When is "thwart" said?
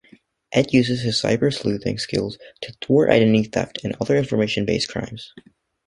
2.81-3.11